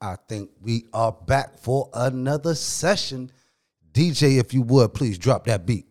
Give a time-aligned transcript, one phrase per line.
[0.00, 3.32] I think we are back for another session.
[3.92, 5.86] DJ, if you would, please drop that beat.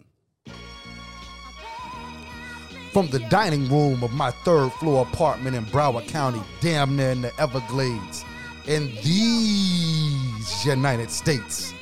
[2.94, 7.22] From the dining room of my third floor apartment in Broward County, damn near in
[7.22, 8.24] the Everglades,
[8.66, 11.74] in these United States,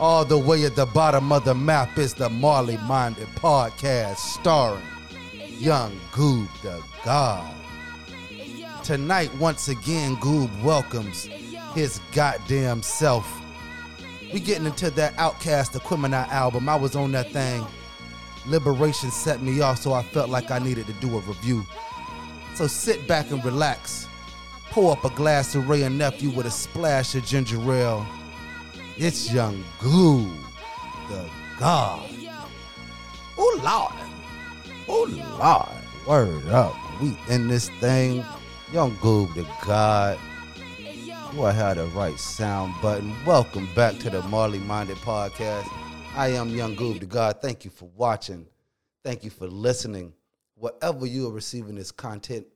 [0.00, 4.82] all the way at the bottom of the map is the Marley Minded Podcast starring
[5.58, 7.54] Young Goob the God.
[8.82, 11.28] Tonight, once again, Goob welcomes
[11.74, 13.26] his goddamn self.
[14.32, 16.68] We getting into that Outkast Aquemini album.
[16.68, 17.66] I was on that thing.
[18.46, 21.66] Liberation set me off, so I felt like I needed to do a review.
[22.54, 24.06] So sit back and relax.
[24.70, 28.06] Pour up a glass of Wray and Nephew with a splash of ginger ale.
[28.96, 30.36] It's Young Goob,
[31.08, 31.28] the
[31.58, 32.10] God.
[33.38, 33.92] Oh Lord.
[34.88, 35.06] Oh
[35.38, 35.68] Lord.
[36.06, 36.74] Word up.
[37.00, 38.24] We in this thing.
[38.72, 40.18] Young Goob, the God.
[41.32, 43.14] Do I have the right sound button?
[43.26, 45.68] Welcome back to the Marley Minded Podcast.
[46.16, 47.42] I am Young Goob, the God.
[47.42, 48.46] Thank you for watching.
[49.04, 50.14] Thank you for listening.
[50.54, 52.46] Whatever you are receiving this content,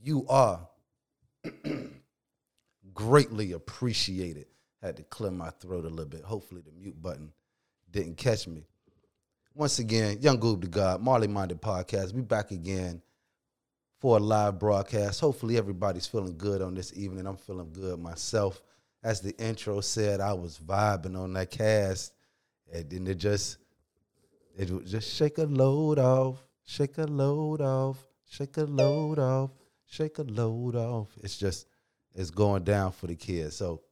[0.00, 0.66] you are
[2.94, 4.46] greatly appreciated.
[4.82, 6.22] Had to clear my throat a little bit.
[6.22, 7.32] Hopefully, the mute button
[7.92, 8.66] didn't catch me.
[9.54, 12.12] Once again, Young Goob, the God, Marley Minded Podcast.
[12.12, 13.02] We back again
[13.98, 15.20] for a live broadcast.
[15.20, 17.26] Hopefully, everybody's feeling good on this evening.
[17.26, 18.62] I'm feeling good myself.
[19.02, 22.12] As the intro said, I was vibing on that cast,
[22.72, 23.58] and then it just
[24.56, 27.96] it would just shake a load off, shake a load off,
[28.28, 29.50] shake a load off,
[29.86, 31.08] shake a load off.
[31.22, 31.66] It's just
[32.14, 33.56] it's going down for the kids.
[33.56, 33.82] So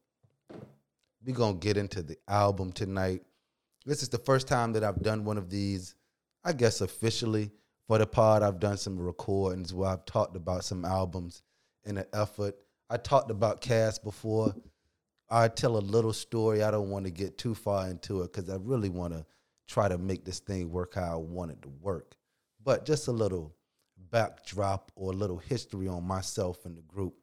[1.25, 3.23] we're gonna get into the album tonight.
[3.85, 5.95] This is the first time that I've done one of these,
[6.45, 7.53] I guess officially
[7.87, 8.43] for the pod.
[8.43, 11.43] I've done some recordings where I've talked about some albums
[11.85, 12.57] in an effort.
[12.91, 14.55] I talked about Cass before.
[15.29, 16.63] I tell a little story.
[16.63, 19.25] I don't want to get too far into it because I really want to
[19.67, 22.15] try to make this thing work how I want it to work.
[22.63, 23.55] But just a little
[24.11, 27.15] backdrop or a little history on myself and the group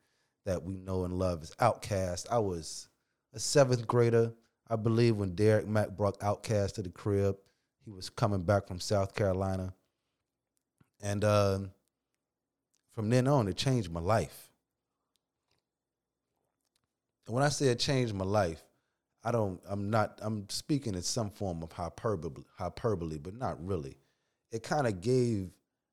[0.45, 2.27] that we know and love is Outkast.
[2.29, 2.89] I was
[3.33, 4.33] a seventh grader,
[4.69, 7.37] I believe, when Derek Mack brought Outkast to the crib.
[7.85, 9.73] He was coming back from South Carolina.
[11.03, 11.59] And uh,
[12.93, 14.49] from then on, it changed my life.
[17.27, 18.63] And when I say it changed my life,
[19.23, 19.59] I don't.
[19.67, 20.19] I'm not.
[20.21, 23.97] I'm speaking in some form of hyperbole, hyperbole, but not really.
[24.51, 25.49] It kind of gave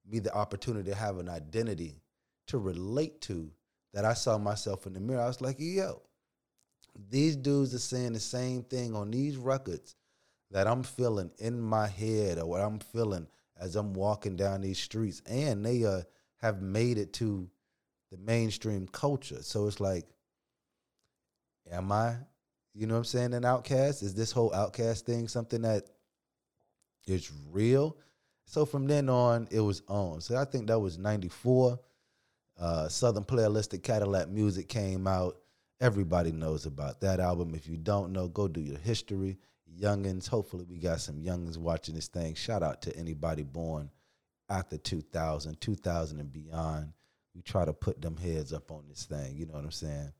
[0.09, 2.01] me the opportunity to have an identity
[2.49, 3.51] to relate to
[3.93, 5.23] that I saw myself in the mirror.
[5.23, 6.03] I was like, yo,
[7.11, 9.97] these dudes are saying the same thing on these records
[10.51, 13.29] that I'm feeling in my head or what I'm feeling
[13.61, 16.03] as I'm walking down these streets, and they uh,
[16.39, 17.49] have made it to
[18.11, 19.43] the mainstream culture.
[19.43, 20.07] So it's like,
[21.71, 22.17] am I,
[22.75, 24.03] you know what I'm saying, an outcast?
[24.03, 25.85] Is this whole outcast thing something that
[27.07, 27.97] is real?
[28.47, 30.21] So from then on, it was on.
[30.21, 31.79] So I think that was 94.
[32.59, 35.37] Uh, Southern Playalistic Cadillac Music came out.
[35.81, 37.55] Everybody knows about that album.
[37.55, 39.39] If you don't know, go do your history
[39.79, 40.29] youngins.
[40.29, 42.35] Hopefully, we got some youngins watching this thing.
[42.35, 43.91] Shout out to anybody born
[44.49, 46.93] after 2000, 2000 and beyond.
[47.35, 49.37] We try to put them heads up on this thing.
[49.37, 50.13] You know what I'm saying?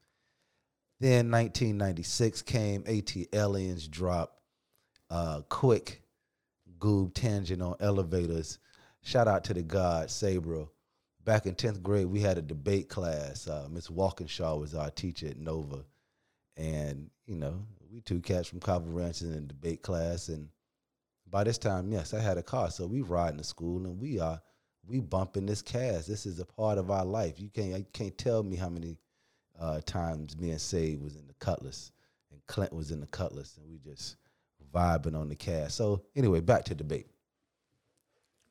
[1.01, 2.85] Then 1996 came.
[2.87, 4.37] AT Aliens drop.
[5.09, 6.03] Uh, quick
[6.79, 8.59] goob tangent on elevators.
[9.03, 10.69] Shout out to the god Sabro.
[11.25, 13.47] Back in 10th grade, we had a debate class.
[13.47, 15.85] Uh, Miss Walkinshaw was our teacher at Nova.
[16.57, 20.49] And, you know, we two cats from Carver Ranch in debate class, and
[21.29, 24.19] by this time, yes, I had a car, so we riding to school, and we
[24.19, 24.41] are
[24.87, 26.09] we bumping this cast.
[26.09, 27.39] This is a part of our life.
[27.39, 28.99] You can't you can't tell me how many
[29.59, 31.93] uh, times me and Save was in the Cutlass,
[32.31, 34.17] and Clint was in the Cutlass, and we just
[34.73, 35.77] vibing on the cast.
[35.77, 37.09] So anyway, back to debate.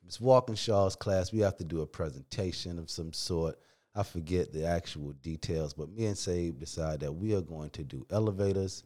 [0.03, 3.57] Miss Walkinshaw's class, we have to do a presentation of some sort.
[3.95, 7.83] I forget the actual details, but me and Save decide that we are going to
[7.83, 8.83] do elevators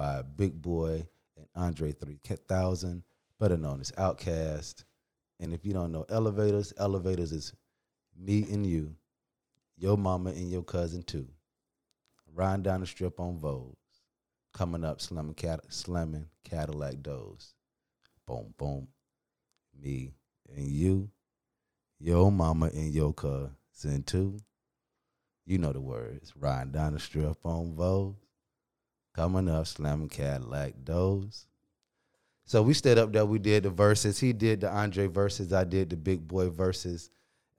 [0.00, 1.06] by Big Boi
[1.36, 3.02] and Andre 3000,
[3.38, 4.84] better known as Outkast.
[5.38, 7.52] And if you don't know Elevators, Elevators is
[8.18, 8.96] me and you,
[9.76, 11.28] your mama and your cousin too,
[12.32, 13.76] riding down the strip on Vogues,
[14.54, 17.52] coming up slamming, cat- slamming Cadillac doors.
[18.26, 18.88] Boom, boom.
[19.78, 20.14] Me
[20.56, 21.10] and you,
[21.98, 24.38] your mama and your cousin too.
[25.44, 26.32] You know the words.
[26.34, 28.29] Riding down the strip on Vogues,
[29.14, 31.46] coming up, slamming Cadillac doors.
[32.44, 33.24] So we stayed up there.
[33.24, 34.18] We did the verses.
[34.18, 35.52] He did the Andre verses.
[35.52, 37.10] I did the Big Boi verses.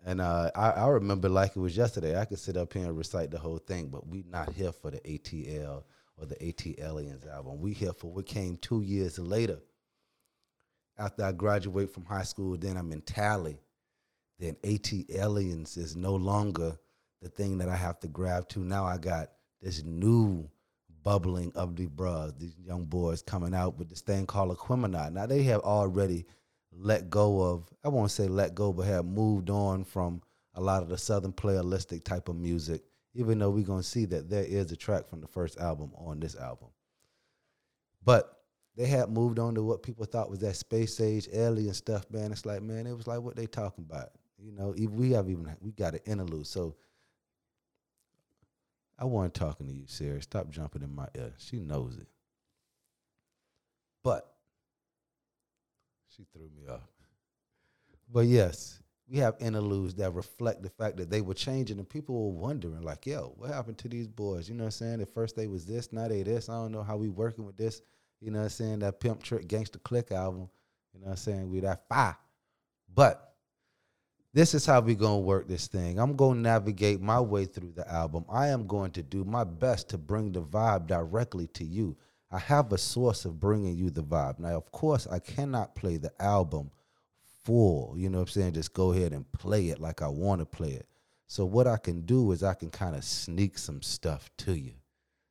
[0.05, 2.19] And uh, I, I remember like it was yesterday.
[2.19, 4.91] I could sit up here and recite the whole thing, but we not here for
[4.91, 5.83] the ATL
[6.17, 7.61] or the ATLiens album.
[7.61, 9.59] We here for what came two years later.
[10.97, 13.59] After I graduate from high school, then I'm in Tally.
[14.39, 16.77] Then AT Aliens is no longer
[17.21, 18.59] the thing that I have to grab to.
[18.59, 19.29] Now I got
[19.61, 20.49] this new
[21.03, 25.11] bubbling of the bros, these young boys coming out with this thing called Aquemini.
[25.11, 26.25] Now they have already
[26.71, 30.21] let go of, I won't say let go, but have moved on from
[30.55, 32.83] a lot of the Southern playalistic type of music,
[33.13, 35.91] even though we're going to see that there is a track from the first album
[35.95, 36.69] on this album.
[38.03, 38.37] But
[38.75, 42.31] they had moved on to what people thought was that space age alien stuff, man.
[42.31, 44.09] It's like, man, it was like what they talking about.
[44.37, 46.47] You know, we have even, we got an interlude.
[46.47, 46.75] So
[49.01, 50.21] I wasn't talking to you, Sarah.
[50.21, 51.33] Stop jumping in my ear.
[51.39, 52.05] She knows it.
[54.03, 54.31] But
[56.15, 56.87] she threw me off.
[58.13, 62.13] But yes, we have interludes that reflect the fact that they were changing and people
[62.13, 64.47] were wondering, like, yo, what happened to these boys?
[64.47, 65.01] You know what I'm saying?
[65.01, 66.47] At first they was this, now they this.
[66.47, 67.81] I don't know how we working with this.
[68.19, 68.79] You know what I'm saying?
[68.79, 70.47] That Pimp Trick Gangsta Click album.
[70.93, 71.49] You know what I'm saying?
[71.49, 72.17] We that fire.
[72.93, 73.30] But
[74.33, 75.99] this is how we gonna work this thing.
[75.99, 78.25] I'm gonna navigate my way through the album.
[78.29, 81.97] I am going to do my best to bring the vibe directly to you.
[82.31, 84.39] I have a source of bringing you the vibe.
[84.39, 86.71] Now, of course, I cannot play the album
[87.43, 87.93] full.
[87.97, 88.53] You know what I'm saying?
[88.53, 90.87] Just go ahead and play it like I want to play it.
[91.27, 94.73] So what I can do is I can kind of sneak some stuff to you.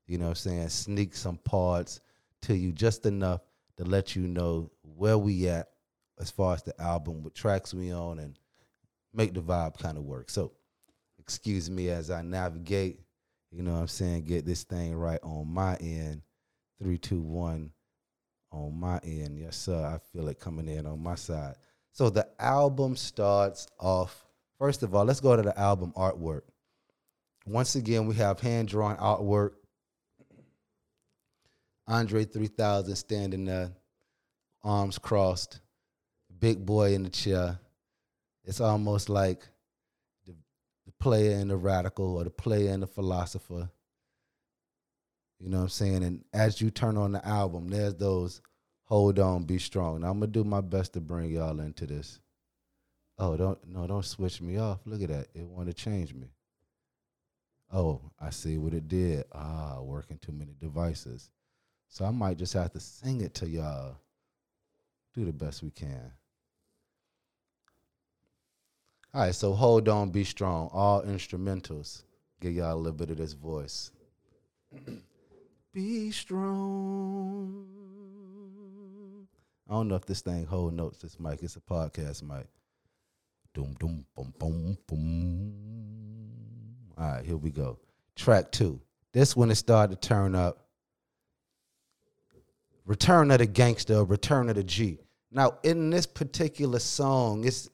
[0.07, 0.69] You know what I'm saying?
[0.69, 2.01] Sneak some parts
[2.43, 3.41] to you just enough
[3.77, 5.69] to let you know where we at
[6.19, 8.37] as far as the album, what tracks we on, and
[9.13, 10.31] make the vibe kind of work.
[10.31, 10.53] So
[11.19, 13.01] excuse me as I navigate,
[13.51, 16.23] you know what I'm saying, get this thing right on my end
[16.81, 17.71] three, two, one
[18.51, 19.39] on my end.
[19.39, 19.85] Yes, sir.
[19.85, 21.55] I feel it coming in on my side.
[21.93, 24.27] So the album starts off.
[24.59, 26.43] First of all, let's go to the album artwork.
[27.47, 29.53] Once again, we have hand drawn artwork.
[31.87, 33.73] Andre 3000 standing there,
[34.63, 35.61] arms crossed,
[36.39, 37.59] Big Boi in the chair.
[38.45, 39.47] It's almost like
[40.27, 40.35] the,
[40.87, 43.71] the player and the radical or the player and the philosopher
[45.41, 46.05] you know what I'm saying?
[46.05, 48.43] And as you turn on the album, there's those
[48.85, 50.03] hold on, be strong.
[50.03, 52.21] Now I'm gonna do my best to bring y'all into this.
[53.19, 54.81] Oh, don't no, don't switch me off.
[54.85, 55.29] Look at that.
[55.35, 56.29] It to change me.
[57.73, 59.25] Oh, I see what it did.
[59.33, 61.31] Ah, working too many devices.
[61.89, 63.97] So I might just have to sing it to y'all.
[65.15, 66.13] Do the best we can.
[69.13, 70.71] All right, so hold on, be strong.
[70.73, 72.05] All instrumentals.
[72.41, 73.91] Give y'all a little bit of this voice.
[75.73, 77.67] Be strong.
[79.69, 80.99] I don't know if this thing hold notes.
[80.99, 82.47] This mic, it's a podcast mic.
[83.55, 85.55] Doom, doom, boom, boom, boom.
[86.99, 87.79] All right, here we go.
[88.17, 88.81] Track two.
[89.13, 90.67] This one it started to turn up.
[92.85, 94.99] Return of the Gangster, Return of the G.
[95.31, 97.71] Now, in this particular song, it's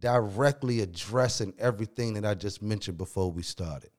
[0.00, 3.90] directly addressing everything that I just mentioned before we started.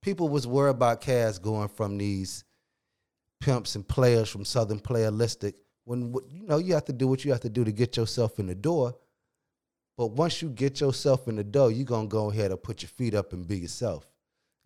[0.00, 2.44] People was worried about Cass going from these
[3.40, 5.54] pimps and players from Southern Playalistic.
[5.84, 8.38] When you know you have to do what you have to do to get yourself
[8.38, 8.96] in the door.
[9.98, 12.88] But once you get yourself in the door, you're gonna go ahead and put your
[12.88, 14.10] feet up and be yourself.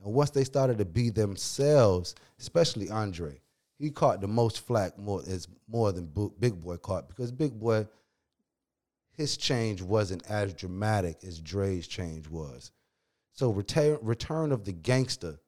[0.02, 3.40] And once they started to be themselves, especially Andre,
[3.78, 7.86] he caught the most flack more as more than Big Boi caught because Big Boi,
[9.16, 12.70] his change wasn't as dramatic as Dre's change was.
[13.32, 15.38] So return return of the gangster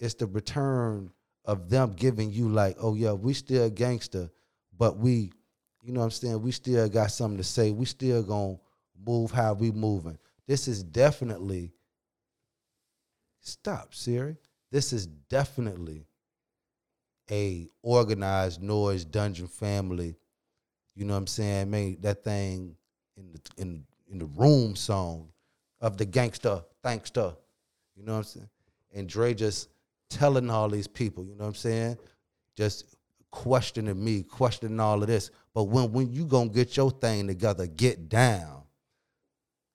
[0.00, 1.10] is the return
[1.44, 4.30] of them giving you like, oh yeah, we still gangster,
[4.76, 5.32] but we,
[5.82, 7.70] you know what I'm saying, we still got something to say.
[7.70, 8.56] We still gonna
[9.06, 10.18] move how we moving.
[10.46, 11.72] This is definitely
[13.40, 14.36] stop, Siri.
[14.70, 16.06] This is definitely
[17.30, 20.16] a Organized Noize dungeon family.
[20.94, 21.70] You know what I'm saying?
[21.70, 22.76] Made that thing
[23.16, 25.28] in the in in the room song
[25.80, 27.34] of the gangster, thankster.
[27.96, 28.48] You know what I'm saying?
[28.94, 29.68] And Dre just
[30.10, 31.98] telling all these people, you know what I'm saying?
[32.56, 32.96] Just
[33.30, 35.30] questioning me, questioning all of this.
[35.54, 38.62] But when when you gonna get your thing together, get down.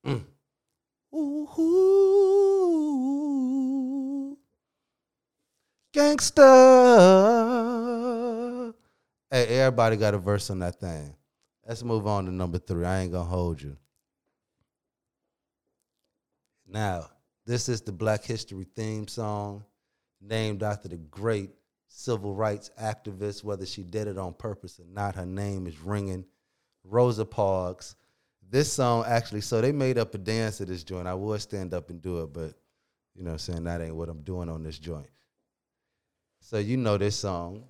[0.06, 0.24] Mm.
[1.14, 2.40] Ooh,
[5.92, 6.42] gangster.
[9.30, 11.14] Hey, everybody got a verse on that thing.
[11.70, 12.84] Let's move on to number three.
[12.84, 13.76] I ain't gonna hold you.
[16.66, 17.10] Now,
[17.46, 19.62] this is the Black History theme song
[20.20, 21.50] named after the great
[21.86, 25.14] civil rights activist, whether she did it on purpose or not.
[25.14, 26.24] Her name is ringing.
[26.82, 27.94] Rosa Parks,
[28.50, 31.06] this song actually, so they made up a dance to this joint.
[31.06, 32.52] I would stand up and do it, but
[33.14, 33.62] you know I'm saying?
[33.62, 35.06] That ain't what I'm doing on this joint.
[36.40, 37.62] So you know this song.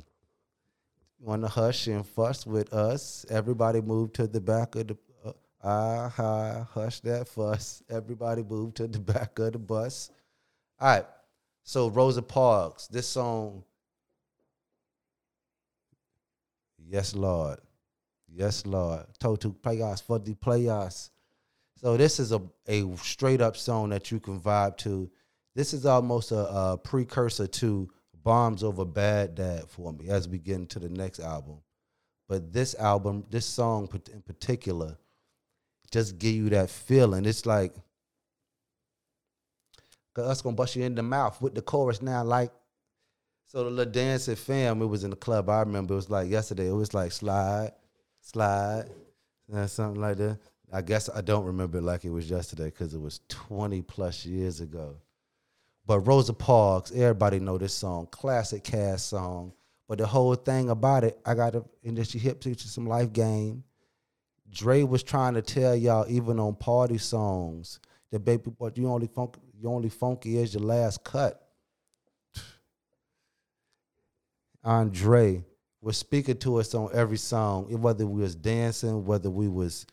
[1.20, 3.26] You want to hush and fuss with us?
[3.28, 4.96] Everybody move to the back of the.
[5.22, 7.82] Uh, ah, uh, hush that fuss.
[7.90, 10.10] Everybody move to the back of the bus.
[10.80, 11.06] All right.
[11.62, 13.64] So Rosa Parks, this song.
[16.78, 17.58] Yes, Lord.
[18.26, 19.04] Yes, Lord.
[19.18, 21.10] Total playoffs for the playoffs.
[21.76, 25.10] So this is a, a straight up song that you can vibe to.
[25.54, 27.90] This is almost a, a precursor to
[28.22, 31.58] Bombs Over Baghdad for me as we get into the next album.
[32.28, 34.96] But this album, this song in particular,
[35.90, 37.24] just give you that feeling.
[37.24, 37.74] It's like,
[40.16, 42.52] us gonna bust you in the mouth with the chorus now, like.
[43.46, 45.48] So the little dancing fam, it was in the club.
[45.48, 46.68] I remember it was like yesterday.
[46.68, 47.72] It was like slide,
[48.20, 48.84] slide,
[49.52, 50.38] uh, something like that.
[50.72, 54.24] I guess I don't remember it like it was yesterday because it was 20 plus
[54.24, 54.94] years ago.
[55.86, 59.52] But Rosa Parks, everybody know this song, classic cast song.
[59.88, 62.86] But the whole thing about it, I got to, and then she hip to some
[62.86, 63.64] life game.
[64.48, 67.80] Dre was trying to tell y'all, even on party songs,
[68.12, 71.44] that baby, but you only funk, you only funky is your last cut.
[74.64, 75.44] Andre
[75.80, 79.86] was speaking to us on every song, whether we was dancing, whether we was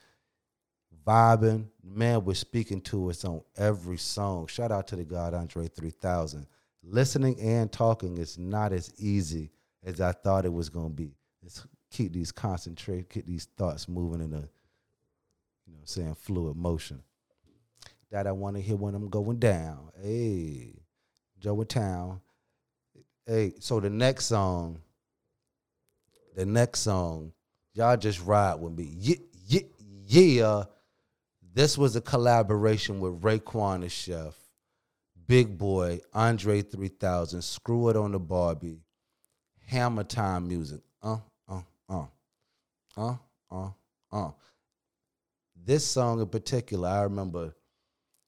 [1.07, 1.65] vibing.
[1.83, 4.47] Man was speaking to us on every song.
[4.47, 6.45] Shout out to the God Andre 3000.
[6.83, 9.51] Listening and talking is not as easy
[9.85, 11.11] as I thought it was going to be.
[11.41, 14.49] Let's keep these concentrate, keep these thoughts moving in a,
[15.65, 17.01] you know, saying fluid motion.
[18.11, 19.89] That I want to hear when I'm going down.
[20.01, 20.73] Hey,
[21.39, 22.21] Joe Town.
[23.25, 24.79] Hey, so the next song,
[26.35, 27.33] the next song,
[27.73, 28.93] y'all just ride with me.
[28.97, 29.61] Yeah, yeah,
[30.05, 30.63] yeah.
[31.57, 34.35] This was a collaboration with Raekwon the Chef,
[35.25, 38.83] Big Boi, Andre 3000, Screw It on the Barbie,
[39.65, 40.81] Hammer Time Music.
[41.01, 41.17] Uh,
[41.49, 42.05] uh, uh,
[42.95, 43.15] uh,
[43.49, 43.69] uh,
[44.11, 44.29] uh.
[45.65, 47.55] This song in particular, I remember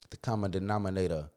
[0.10, 1.30] the common denominator.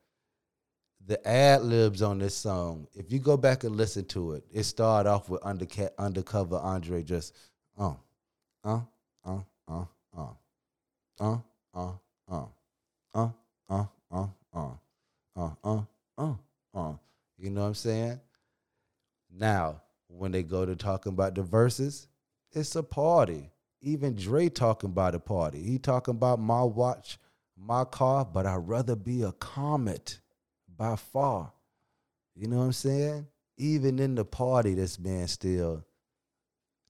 [1.04, 4.62] The ad libs on this song, if you go back and listen to it, it
[4.62, 7.36] started off with underca- undercover Andre just,
[7.78, 7.92] uh,
[8.64, 8.80] uh,
[9.26, 9.84] uh, uh,
[10.16, 10.26] uh,
[11.20, 11.36] uh,
[11.74, 11.92] uh,
[12.30, 12.44] uh,
[13.14, 13.28] uh,
[13.68, 14.68] uh, uh, uh,
[15.36, 15.82] uh,
[16.18, 16.34] uh,
[16.74, 16.92] uh.
[17.38, 18.20] You know what I'm saying?
[19.30, 22.08] Now, when they go to talking about the verses,
[22.52, 23.50] it's a party.
[23.80, 25.62] Even Dre talking about a party.
[25.62, 27.18] He talking about my watch,
[27.56, 30.20] my car, but I'd rather be a comet
[30.76, 31.52] by far.
[32.34, 33.26] You know what I'm saying?
[33.56, 35.84] Even in the party, this man still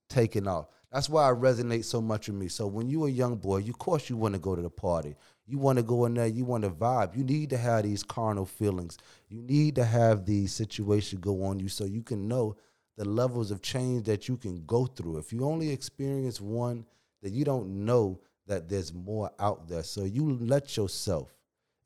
[0.09, 0.67] taking off.
[0.93, 2.47] That's why it resonates so much with me.
[2.49, 4.69] So when you're a young boy, you, of course you want to go to the
[4.69, 5.15] party.
[5.47, 7.17] You want to go in there, you want to vibe.
[7.17, 8.99] You need to have these carnal feelings.
[9.27, 12.57] You need to have the situation go on you so you can know
[12.95, 15.17] the levels of change that you can go through.
[15.17, 16.85] If you only experience one,
[17.23, 19.81] then you don't know that there's more out there.
[19.81, 21.33] So you let yourself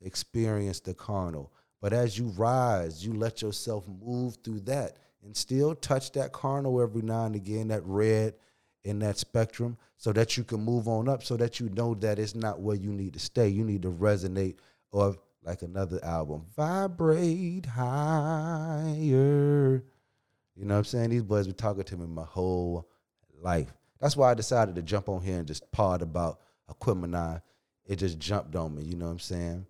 [0.02, 1.50] experience the carnal.
[1.80, 6.82] But as you rise, you let yourself move through that and still touch that carnal
[6.82, 8.34] every now and again, that red,
[8.88, 12.18] in that spectrum so that you can move on up so that you know that
[12.18, 13.48] it's not where you need to stay.
[13.48, 14.56] You need to resonate
[14.90, 18.84] or like another album, vibrate higher.
[20.56, 21.10] You know what I'm saying?
[21.10, 22.88] These boys been talking to me my whole
[23.40, 23.72] life.
[24.00, 26.40] That's why I decided to jump on here and just part about
[26.70, 27.42] Aquemini.
[27.84, 29.66] It just jumped on me, you know what I'm saying?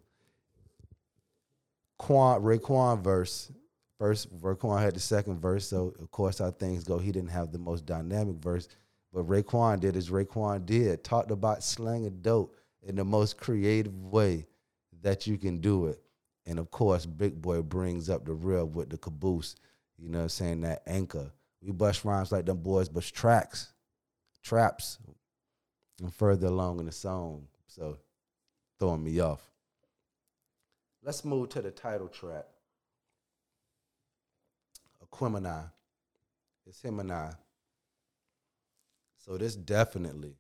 [1.99, 3.51] Quan, Raekwon verse.
[3.99, 6.99] First, Raekwon had the second verse, so of course how things go.
[6.99, 8.69] He didn't have the most dynamic verse.
[9.13, 13.95] But Raekwon did as Raekwon did, talked about slang slanging dope in the most creative
[14.05, 14.47] way
[15.03, 16.03] that you can do it.
[16.47, 19.57] And of course, Big Boi brings up the real with the caboose,
[19.99, 21.31] you know what I'm saying, that anchor.
[21.63, 23.73] We bust rhymes like them boys bust tracks,
[24.43, 24.99] traps,
[26.01, 27.49] and further along in the song.
[27.67, 27.99] So
[28.79, 29.43] throwing me off.
[31.03, 32.47] Let's move to the title track.
[35.05, 35.71] Aquemini.
[36.67, 37.33] It's him and I.
[39.29, 40.37] So this definitely,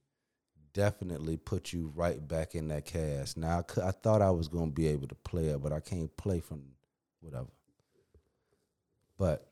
[0.73, 3.37] definitely put you right back in that cast.
[3.37, 6.16] Now I, I thought I was gonna be able to play it, but I can't
[6.16, 6.62] play from
[7.21, 7.50] whatever.
[9.18, 9.47] But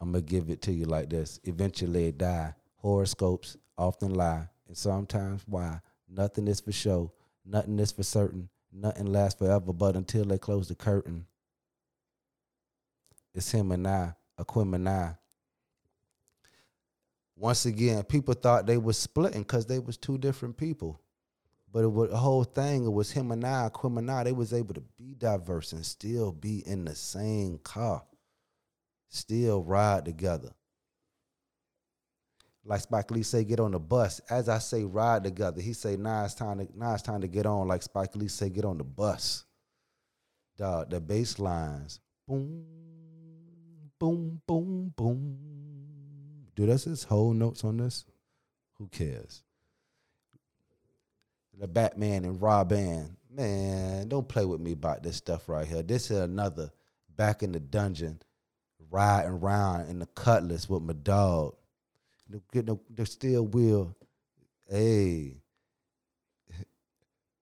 [0.00, 1.38] I'm gonna give it to you like this.
[1.44, 2.54] Eventually it die.
[2.78, 5.80] Horoscopes often lie, and sometimes why?
[6.08, 7.12] Nothing is for show.
[7.46, 8.48] Nothing is for certain.
[8.72, 11.26] Nothing lasts forever, but until they close the curtain.
[13.32, 15.14] It's him and I, a Quim and I,
[17.38, 21.00] once again, people thought they was splitting because they was two different people.
[21.72, 24.32] But it was, the whole thing, it was him and I, Quim and I, they
[24.32, 28.02] was able to be diverse and still be in the same car,
[29.08, 30.50] still ride together.
[32.64, 34.20] Like Spike Lee say, get on the bus.
[34.28, 35.60] As I say, ride together.
[35.60, 37.68] He say, nah, it's time to, nah, it's time to get on.
[37.68, 39.44] Like Spike Lee say, get on the bus.
[40.56, 42.64] Dog, the bass lines, boom,
[43.98, 45.57] boom, boom, boom.
[46.58, 48.04] Dude, that's his whole notes on this.
[48.78, 49.44] Who cares?
[51.56, 53.16] The Batman and Robin.
[53.30, 55.84] Man, don't play with me about this stuff right here.
[55.84, 56.72] This is another
[57.16, 58.18] back in the dungeon,
[58.90, 61.54] riding around in the cutlass with my dog.
[62.52, 63.96] Get the, the steel wheel.
[64.68, 65.36] Hey,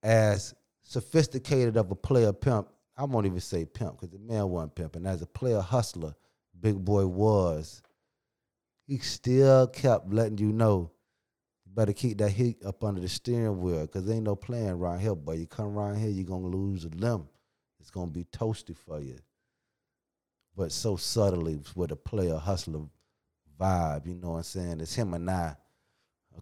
[0.02, 2.68] as sophisticated of a player pimp,
[2.98, 5.06] I won't even say pimp because the man wasn't pimping.
[5.06, 6.14] As a player hustler,
[6.60, 7.80] Big Boi was.
[8.86, 10.92] He still kept letting you know
[11.64, 15.00] you better keep that heat up under the steering wheel because ain't no playing around
[15.00, 15.34] here, boy.
[15.34, 17.28] You come around here, you're gonna lose a limb.
[17.80, 19.18] It's gonna be toasty for you.
[20.56, 22.82] But so subtly with a player hustler
[23.60, 24.80] vibe, you know what I'm saying?
[24.80, 25.56] It's him and I,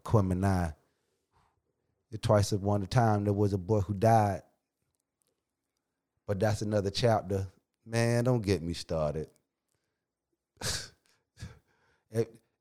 [0.05, 0.75] Quim and I.
[2.23, 4.43] Twice upon a time there was a boy who died.
[6.29, 7.49] But that's another chapter.
[7.85, 9.29] Man, don't get me started.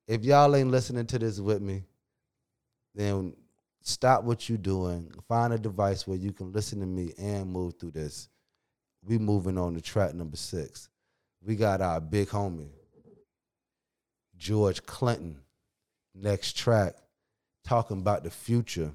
[0.08, 1.84] if, y'all ain't listening to this with me,
[2.96, 3.34] then
[3.82, 5.12] stop what you're doing.
[5.28, 8.30] Find a device where you can listen to me and move through this.
[9.06, 10.90] We moving on to track number six.
[11.46, 12.70] We got our big homie,
[14.38, 15.38] George Clinton.
[16.16, 16.94] Next track,
[17.66, 18.92] talking about the future.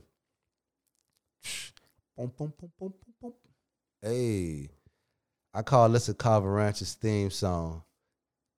[2.16, 3.32] Boom, boom, boom, boom, boom, boom,
[4.02, 4.68] hey,
[5.52, 7.82] I call this a Carver Ranch's theme song.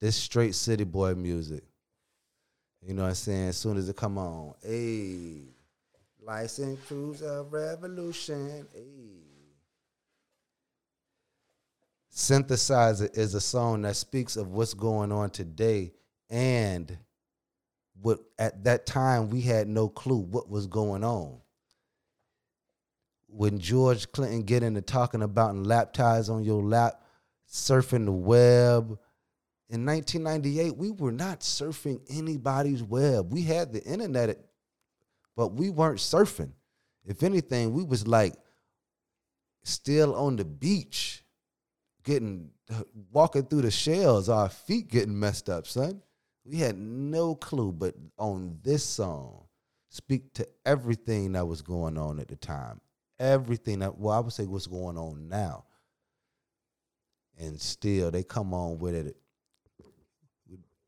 [0.00, 1.64] This straight city boy music.
[2.86, 3.48] You know what I'm saying?
[3.48, 5.42] As soon as it come on, hey,
[6.22, 9.20] license cruiser revolution, hey.
[12.12, 15.92] Synthesizer is a song that speaks of what's going on today
[16.28, 16.98] and
[18.00, 21.38] what at that time we had no clue what was going on.
[23.28, 27.02] When George Clinton get into talking about lap ties on your lap,
[27.48, 28.98] surfing the web,
[29.70, 33.32] in 1998, we were not surfing anybody's web.
[33.32, 34.36] We had the internet,
[35.36, 36.50] but we weren't surfing.
[37.06, 38.34] If anything, we was like
[39.62, 41.22] still on the beach,
[42.02, 42.50] getting
[43.12, 46.02] walking through the shells, our feet getting messed up, son.
[46.44, 49.44] We had no clue, but on this song,
[49.88, 52.80] speak to everything that was going on at the time.
[53.20, 55.64] Everything that well, I would say what's going on now.
[57.38, 59.16] And still they come on with it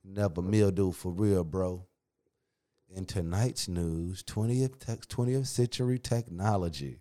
[0.05, 1.87] Never mildew for real, bro.
[2.88, 7.01] In tonight's news, 20th, te- 20th century technology.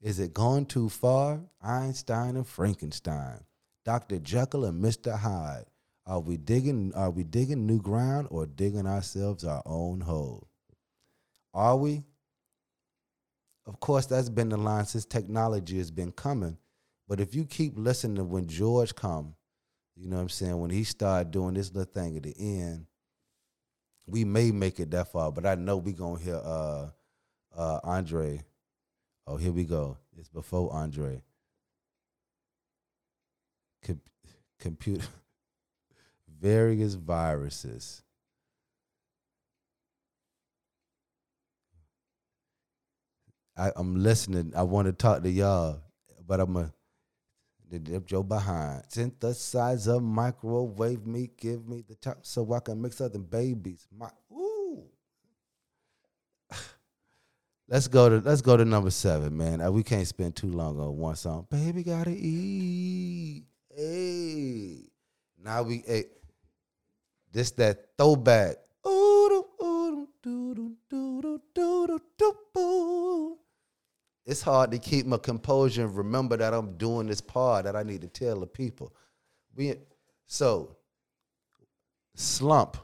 [0.00, 1.40] Is it gone too far?
[1.60, 3.40] Einstein and Frankenstein.
[3.84, 4.18] Dr.
[4.18, 5.18] Jekyll and Mr.
[5.18, 5.66] Hyde.
[6.06, 10.48] Are we digging are we digging new ground or digging ourselves our own hole?
[11.52, 12.04] Are we?
[13.66, 16.56] Of course, that's been the line since technology has been coming.
[17.06, 19.34] But if you keep listening when George come
[20.00, 20.58] you know what I'm saying?
[20.58, 22.86] When he started doing this little thing at the end,
[24.06, 26.88] we may make it that far, but I know we gonna hear uh
[27.54, 28.42] uh Andre.
[29.26, 29.98] Oh, here we go.
[30.16, 31.22] It's before Andre.
[33.84, 34.00] Com-
[34.58, 35.06] computer
[36.40, 38.02] various viruses.
[43.54, 44.54] I, I'm listening.
[44.56, 45.82] I want to talk to y'all,
[46.26, 46.72] but I'm a
[47.70, 48.82] the dip your behind.
[48.90, 53.86] Synthesizer, microwave me, give me the top so I can mix other babies.
[53.96, 54.82] My ooh.
[57.68, 59.60] let's go to let's go to number seven, man.
[59.60, 61.46] Uh, we can't spend too long on one song.
[61.48, 63.44] Baby gotta eat.
[63.74, 64.90] Hey.
[65.42, 66.04] Now we hey,
[67.32, 68.56] this that throwback.
[68.86, 72.34] Ooh, ooh, doo, doo, doo, doo, doo, doo, doo,
[74.30, 77.82] it's hard to keep my composure and remember that I'm doing this part that I
[77.82, 78.94] need to tell the people.
[79.56, 79.74] We
[80.28, 80.76] so
[82.14, 82.76] slump.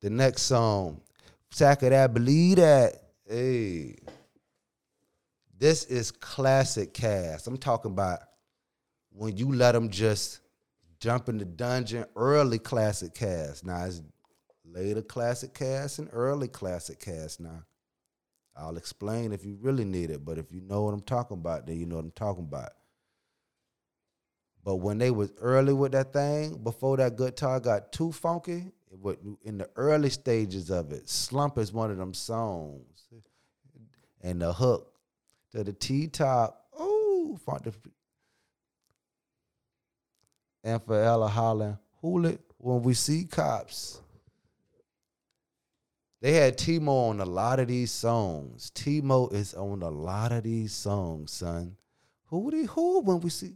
[0.00, 1.00] The next song,
[1.50, 2.94] Sack of that, believe that.
[3.26, 3.96] Hey.
[5.56, 7.46] This is classic cast.
[7.46, 8.18] I'm talking about
[9.12, 10.40] when you let them just
[10.98, 13.64] jump in the dungeon, early classic cast.
[13.64, 14.02] Now it's
[14.64, 17.62] later classic cast and early classic cast now.
[18.56, 21.66] I'll explain if you really need it, but if you know what I'm talking about,
[21.66, 22.70] then you know what I'm talking about.
[24.64, 29.18] But when they was early with that thing, before that guitar got too funky, what
[29.42, 31.08] in the early stages of it.
[31.08, 33.04] Slump is one of them songs,
[34.22, 34.92] and the hook
[35.52, 36.66] to the T top.
[36.78, 37.38] Oh,
[40.62, 44.00] and for Ella Holland, Hoolit, when we see cops.
[46.24, 48.72] They had Timo on a lot of these songs.
[48.74, 51.76] Timo is on a lot of these songs, son.
[52.28, 53.52] Who they who when we see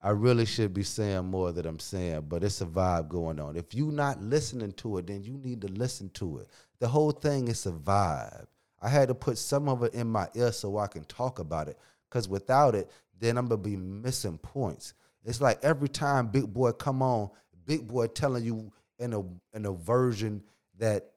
[0.00, 3.56] I really should be saying more than I'm saying, but it's a vibe going on.
[3.56, 6.48] If you're not listening to it, then you need to listen to it.
[6.78, 8.46] The whole thing is a vibe.
[8.80, 11.66] I had to put some of it in my ear so I can talk about
[11.66, 11.80] it.
[12.10, 14.94] Cause without it, then I'm gonna be missing points.
[15.24, 17.30] It's like every time Big Boi come on,
[17.66, 19.22] Big Boi telling you in a
[19.54, 20.42] in a version
[20.78, 21.10] that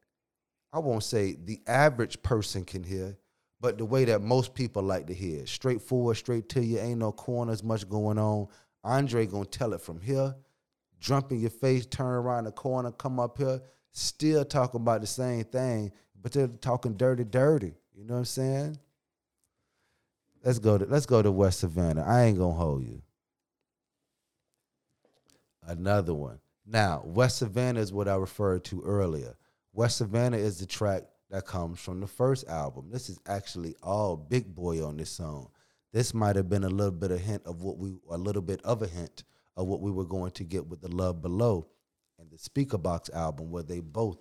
[0.74, 3.18] I won't say the average person can hear,
[3.60, 5.46] but the way that most people like to hear.
[5.46, 8.48] Straightforward, straight to you, ain't no corners, much going on.
[8.84, 10.36] Andre gonna tell it from here,
[11.00, 15.08] jump in your face, turn around the corner, come up here, still talking about the
[15.08, 17.74] same thing, but they're talking dirty, dirty.
[17.96, 18.78] You know what I'm saying?
[20.44, 22.04] Let's go to let's go to West Savannah.
[22.04, 23.02] I ain't gonna hold you.
[25.64, 26.40] Another one.
[26.66, 29.36] Now, West Savannah is what I referred to earlier.
[29.74, 32.90] West Savannah is the track that comes from the first album.
[32.92, 35.50] This is actually all Big Boi on this song
[35.92, 38.62] this might have been a little bit of hint of what we a little bit
[38.64, 39.24] of a hint
[39.58, 41.68] of what we were going to get with the love below
[42.20, 44.18] and the Speakerboxxx album where they both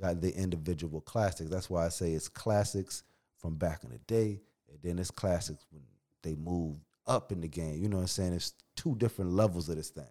[0.00, 3.04] got the individual classics that's why i say it's classics
[3.38, 5.82] from back in the day and then it's classics when
[6.22, 9.68] they moved up in the game you know what i'm saying it's two different levels
[9.68, 10.04] of this thing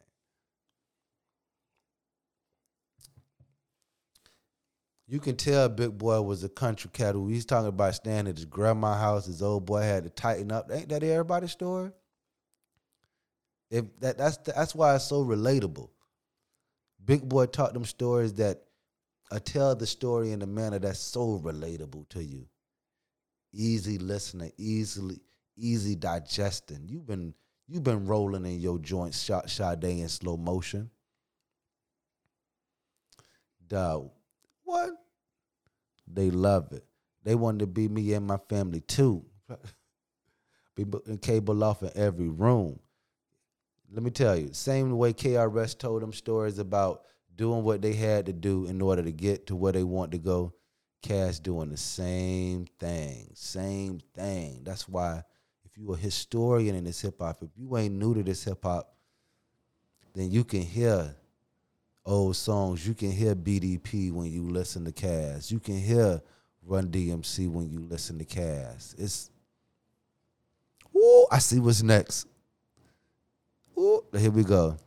[5.12, 8.46] you can tell Big Boi was a country cat he's talking about staying at his
[8.46, 9.26] grandma's house.
[9.26, 10.72] His old boy had to tighten up.
[10.72, 11.92] Ain't that everybody's story?
[13.70, 15.90] If that that's that's why it's so relatable.
[17.04, 18.64] Big Boi taught them stories that
[19.32, 22.48] uh, tell the story in a manner that's so relatable to you.
[23.52, 25.20] Easy listening, easily
[25.58, 26.88] easy digesting.
[26.88, 27.34] You've been
[27.68, 30.90] you've been rolling in your joints, shot Sade in slow motion.
[33.68, 34.10] Dog,
[34.64, 35.01] what?
[36.14, 36.86] They love it.
[37.24, 39.26] They wanted to be me and my family too.
[40.76, 40.86] be
[41.22, 42.80] cable off in every room.
[43.94, 47.04] Let me tell you, same way KRS told them stories about
[47.36, 50.18] doing what they had to do in order to get to where they want to
[50.18, 50.54] go.
[51.02, 54.62] Cass doing the same thing, same thing.
[54.64, 55.24] That's why
[55.66, 58.64] if you're a historian in this hip hop, if you ain't new to this hip
[58.64, 58.94] hop,
[60.14, 61.16] then you can hear
[62.06, 62.88] old songs.
[62.88, 65.52] You can hear BDP when you listen to Cass.
[65.52, 66.22] You can hear
[66.64, 68.96] Run DMC when you listen to Cass.
[68.98, 69.32] It's
[70.96, 72.28] Ooh, I see what's next.
[73.78, 74.78] Ooh, here we go.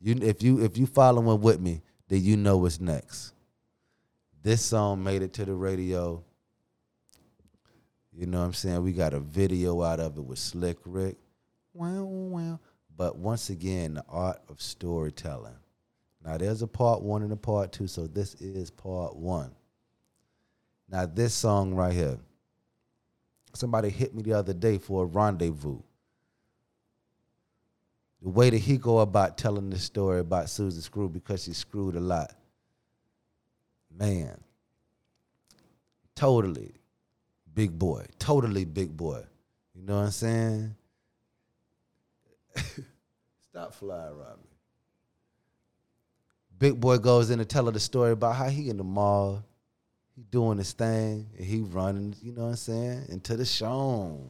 [0.00, 3.32] You if you if you following with me, then you know what's next.
[4.42, 6.22] This song made it to the radio.
[8.12, 8.82] You know what I'm saying?
[8.82, 11.16] We got a video out of it with Slick Rick.
[11.74, 12.60] Wow, wow.
[12.96, 15.59] But once again, the art of storytelling.
[16.24, 19.52] Now there's a part one and a part two, so this is part one.
[20.88, 22.18] Now this song right here.
[23.54, 25.80] Somebody hit me the other day for a rendezvous.
[28.22, 31.96] The way that he go about telling this story about Susan Screw because she screwed
[31.96, 32.34] a lot.
[33.90, 34.38] Man.
[36.14, 36.74] Totally
[37.54, 38.04] Big Boi.
[38.18, 39.22] Totally Big Boi.
[39.74, 40.74] You know what I'm saying?
[43.50, 44.49] Stop flying me.
[46.60, 49.42] Big Boi goes in to tell her the story about how he in the mall,
[50.14, 54.20] he doing his thing, and he running, you know what I'm saying, into the show.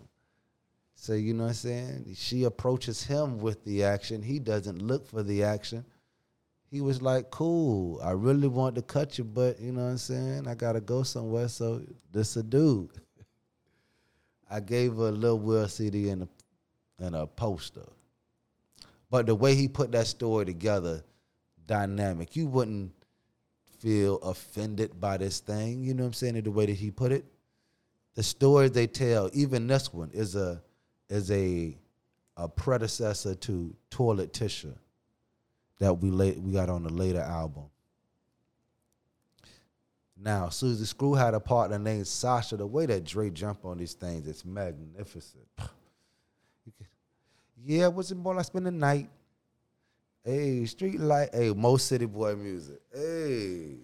[0.95, 2.15] So you know what I'm saying?
[2.17, 4.23] She approaches him with the action.
[4.23, 5.85] He doesn't look for the action.
[6.71, 9.99] He was like, cool, I really want to cut you, but you know what I'm
[9.99, 10.47] saying?
[10.47, 12.91] I gotta go somewhere, so this a dude.
[14.49, 16.29] I gave her a Lil Will CD and a
[17.05, 17.89] and a poster.
[19.11, 21.03] But the way he put that story together,
[21.71, 22.35] dynamic.
[22.35, 22.93] You wouldn't
[23.79, 26.91] feel offended by this thing, you know what I'm saying, in the way that he
[26.91, 27.25] put it.
[28.17, 30.61] The stories they tell, even this one, is a
[31.09, 31.79] is a
[32.37, 34.75] a predecessor to Toilet Tisha
[35.79, 37.65] that we late, we got on the later album.
[40.23, 42.57] Now, Susie Screw had a partner named Sasha.
[42.57, 45.47] The way that Dre jump on these things, it's magnificent.
[47.63, 49.11] Yeah, it was it more like spend the night?
[50.25, 51.31] Hey, street light.
[51.33, 52.81] Hey, most city boy music.
[52.93, 53.77] Hey.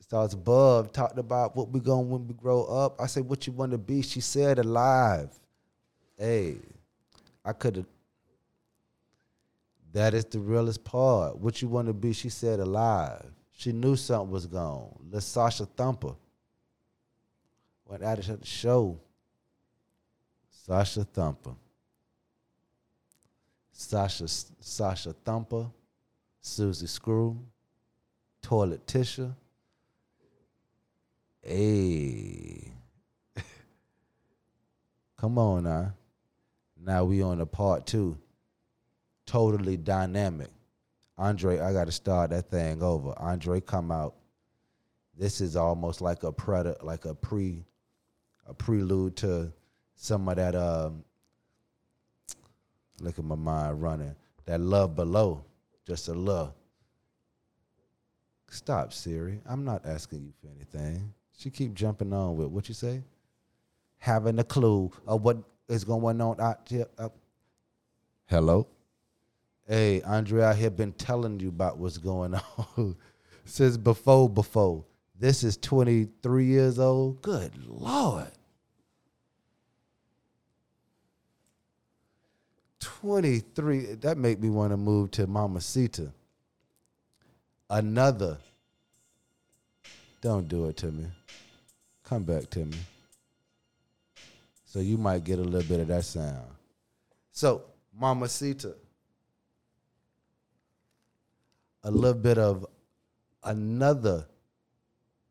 [0.00, 3.00] Starts above, talked about what we going when we grow up.
[3.00, 4.02] I said, what you want to be?
[4.02, 5.30] She said alive.
[6.18, 6.56] Hey.
[7.44, 7.86] I could have.
[9.92, 11.38] That is the realest part.
[11.38, 13.26] What you want to be, she said, alive.
[13.52, 14.94] She knew something was gone.
[15.10, 16.14] Let Sasha Thumper
[17.86, 18.98] went it at the show.
[20.50, 21.54] Sasha Thumper.
[23.80, 25.70] Sasha Sasha Thumper,
[26.42, 27.38] Susie Screw,
[28.42, 29.34] Toilet Tisha.
[31.42, 32.72] Hey.
[35.18, 35.94] Come on now.
[36.78, 38.18] Now we on a part two.
[39.24, 40.50] Totally dynamic.
[41.16, 43.14] Andre, I gotta start that thing over.
[43.18, 44.14] Andre come out.
[45.16, 47.64] This is almost like a predator, like a pre
[48.46, 49.52] a prelude to
[49.96, 51.02] some of that um
[53.00, 54.14] look at my mind running.
[54.46, 55.44] That love below.
[55.86, 56.54] Just a love.
[58.50, 59.40] Stop, Siri.
[59.46, 61.14] I'm not asking you for anything.
[61.36, 63.02] She keep jumping on with what you say?
[63.98, 66.86] Having a clue of what is going on out here.
[66.98, 67.08] Uh,
[68.26, 68.66] hello?
[69.66, 72.34] Hey, Andre, I have been telling you about what's going
[72.76, 72.96] on
[73.44, 74.84] since before, before.
[75.18, 77.22] This is 23 years old.
[77.22, 78.32] Good Lord.
[82.80, 83.94] 23.
[83.96, 86.12] That made me want to move to Mamacita.
[87.68, 88.38] Another.
[90.20, 91.06] Don't do it to me.
[92.04, 92.76] Come back to me.
[94.66, 96.46] So you might get a little bit of that sound.
[97.32, 97.62] So,
[97.98, 98.74] Mamacita.
[101.84, 102.66] A little bit of
[103.42, 104.26] another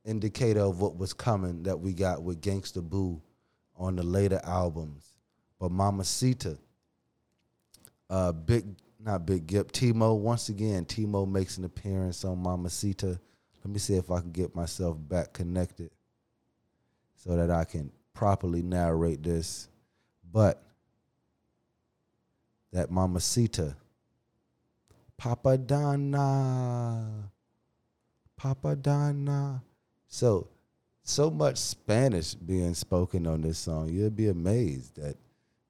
[0.05, 3.21] indicator of what was coming that we got with Gangsta Boo
[3.77, 5.13] on the later albums.
[5.59, 6.57] But Mamacita
[8.09, 8.65] uh, big,
[8.99, 10.17] not Big Gipp, Timo.
[10.17, 13.19] Once again, Timo makes an appearance on Mamacita.
[13.63, 15.91] Let me see if I can get myself back connected
[17.15, 19.67] so that I can properly narrate this.
[20.31, 20.63] But
[22.71, 23.75] that Mamacita,
[25.17, 27.31] Papa Donna,
[28.35, 29.61] Papa Donna.
[30.07, 30.47] So,
[31.03, 33.89] so much Spanish being spoken on this song.
[33.89, 35.17] You'll be amazed that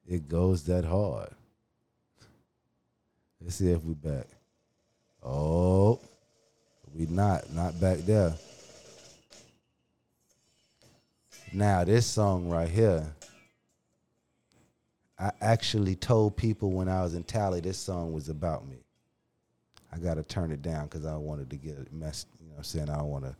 [0.08, 1.30] it goes that hard.
[3.42, 4.28] Let's see if we're back.
[5.24, 6.00] Oh,
[6.94, 8.34] we not not back there.
[11.54, 13.06] Now this song right here,
[15.18, 18.78] I actually told people when I was in Tally this song was about me.
[19.92, 22.28] I got to turn it down because I wanted to get messed.
[22.40, 23.36] You know, what I'm saying I don't want to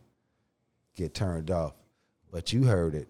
[0.96, 1.74] get turned off.
[2.32, 3.08] But you heard it.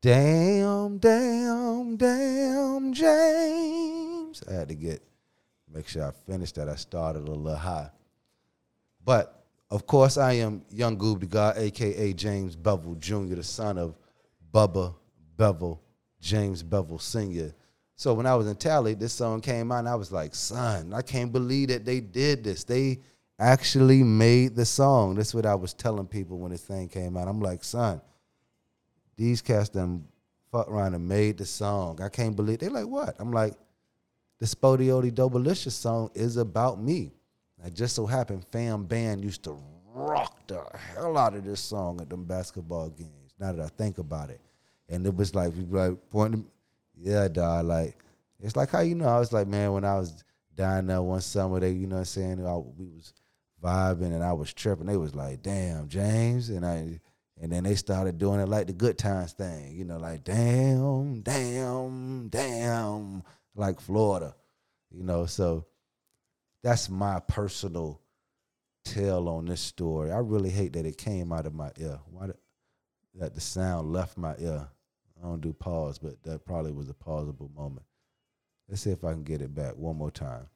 [0.00, 4.42] Damn, damn, damn, James.
[4.48, 5.02] I had to get
[5.72, 6.68] make sure I finish that.
[6.68, 7.90] I started a little high.
[9.04, 13.78] But of course, I am Young Goob the God, aka James Bevel Jr., the son
[13.78, 13.96] of
[14.52, 14.94] Bubba
[15.36, 15.80] Bevel,
[16.20, 17.54] James Bevel Sr.
[17.96, 20.92] So when I was in Tally, this song came out, and I was like, son,
[20.92, 22.64] I can't believe that they did this.
[22.64, 22.98] They
[23.38, 25.14] actually made the song.
[25.14, 27.28] That's what I was telling people when this thing came out.
[27.28, 28.00] I'm like, son,
[29.16, 30.04] these cats done
[30.50, 32.00] fuck around and made the song.
[32.02, 33.16] I can't believe they like what?
[33.18, 33.54] I'm like,
[34.42, 37.12] the SpottieOttieDopaliscious song is about me.
[37.64, 39.56] I just so happened Fam Band used to
[39.94, 43.34] rock the hell out of this song at them basketball games.
[43.38, 44.40] Now that I think about it.
[44.88, 46.44] And it was like we like pointing
[46.98, 47.96] yeah, dog, like
[48.40, 50.24] it's like how you know, I was like, man, when I was
[50.56, 53.14] down there one summer, they, you know what I'm saying, I, we was
[53.62, 54.86] vibing and I was tripping.
[54.86, 57.00] They was like, damn, James, and I
[57.40, 61.20] and then they started doing it like the good times thing, you know, like damn,
[61.20, 63.22] damn, damn
[63.54, 64.34] like Florida,
[64.90, 65.26] you know.
[65.26, 65.66] So
[66.62, 68.00] that's my personal
[68.84, 70.10] tell on this story.
[70.10, 71.98] I really hate that it came out of my ear.
[72.10, 72.36] Why did,
[73.14, 74.68] that the sound left my ear?
[75.22, 77.86] I don't do pause, but that probably was a pausable moment.
[78.68, 80.46] Let's see if I can get it back one more time.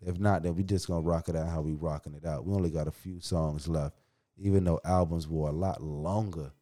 [0.00, 2.44] If not, then we just gonna rock it out how we rocking it out.
[2.44, 3.96] We only got a few songs left,
[4.36, 6.52] even though albums were a lot longer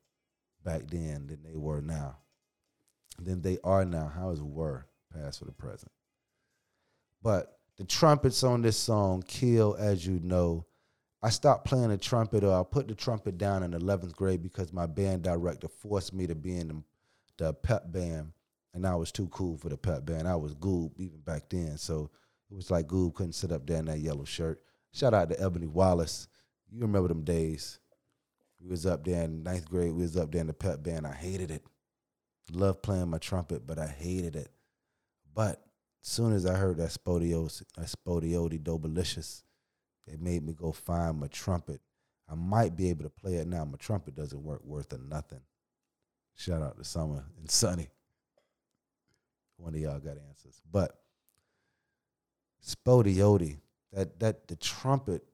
[0.64, 2.18] back then than they were now.
[3.18, 4.12] Than they are now.
[4.14, 4.87] How is it were?
[5.14, 5.92] Past for the present.
[7.22, 10.66] But the trumpets on this song kill, as you know.
[11.22, 14.72] I stopped playing the trumpet, or I put the trumpet down in 11th grade because
[14.74, 16.83] my band director forced me to be in the,
[17.38, 18.33] the pep band,
[18.74, 20.29] and I was too cool for the pep band.
[20.29, 22.11] I was Goob even back then, so
[22.50, 24.61] it was like Goob couldn't sit up there in that yellow shirt.
[24.92, 26.29] Shout out to Ebony Wallace.
[26.70, 27.79] You remember them days.
[28.61, 29.92] We was up there in ninth grade.
[29.92, 31.07] We was up there in the pep band.
[31.07, 31.64] I hated it.
[32.53, 34.50] Loved playing my trumpet, but I hated it.
[35.35, 35.64] But
[36.03, 39.42] as soon as I heard that Spodios, that SpottieOttieDopaliscious,
[40.07, 41.81] it made me go find my trumpet.
[42.31, 43.64] I might be able to play it now.
[43.64, 45.40] My trumpet doesn't work worth a nothing.
[46.37, 47.88] Shout out to Summer and Sunny.
[49.57, 50.61] One of y'all got answers.
[50.70, 50.99] But
[52.62, 53.59] Spodiote,
[53.92, 55.25] that that the trumpet.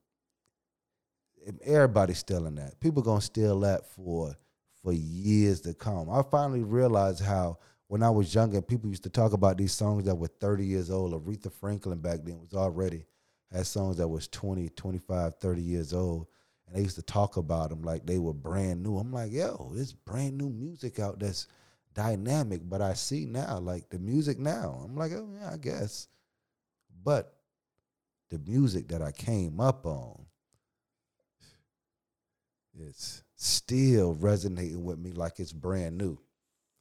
[1.64, 2.78] Everybody's stealing that.
[2.80, 4.36] People gonna steal that for
[4.82, 6.10] for years to come.
[6.10, 7.58] I finally realized how
[7.90, 10.92] when I was younger, people used to talk about these songs that were 30 years
[10.92, 11.12] old.
[11.12, 13.05] Aretha Franklin back then was already
[13.50, 16.29] had songs that was 20, 25, 30 years old.
[16.68, 18.96] And they used to talk about them like they were brand new.
[18.96, 21.48] I'm like, yo, it's brand new music out that's
[21.92, 22.61] dynamic.
[22.62, 26.07] But I see now, like the music now, I'm like, oh, yeah, I guess.
[27.03, 27.35] But
[28.31, 30.26] the music that I came up on,
[32.72, 36.20] it's still resonating with me like it's brand new.